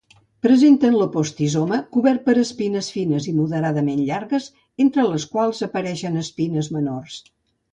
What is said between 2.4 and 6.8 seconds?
espines fines i moderadament llargues entre les quals apareixen espines